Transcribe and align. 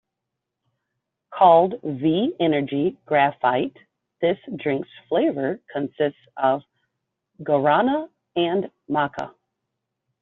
Called 1.31 1.75
V 1.83 2.35
Energy 2.39 2.97
Graphite, 3.05 3.77
this 4.19 4.39
drink's 4.55 4.89
flavour 5.07 5.61
consists 5.71 6.17
of 6.37 6.63
guarana 7.43 8.09
and 8.35 8.71
maca. 8.89 9.35